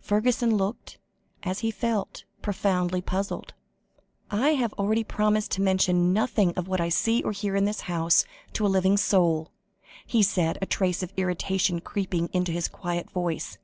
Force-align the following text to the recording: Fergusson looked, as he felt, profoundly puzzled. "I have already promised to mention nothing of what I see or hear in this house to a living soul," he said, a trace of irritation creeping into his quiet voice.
Fergusson 0.00 0.56
looked, 0.56 0.98
as 1.42 1.58
he 1.58 1.72
felt, 1.72 2.22
profoundly 2.40 3.00
puzzled. 3.02 3.52
"I 4.30 4.50
have 4.50 4.72
already 4.74 5.02
promised 5.02 5.50
to 5.50 5.60
mention 5.60 6.12
nothing 6.12 6.52
of 6.56 6.68
what 6.68 6.80
I 6.80 6.88
see 6.88 7.20
or 7.24 7.32
hear 7.32 7.56
in 7.56 7.64
this 7.64 7.80
house 7.80 8.24
to 8.52 8.64
a 8.64 8.68
living 8.68 8.96
soul," 8.96 9.50
he 10.06 10.22
said, 10.22 10.56
a 10.62 10.66
trace 10.66 11.02
of 11.02 11.12
irritation 11.16 11.80
creeping 11.80 12.28
into 12.32 12.52
his 12.52 12.68
quiet 12.68 13.10
voice. 13.10 13.58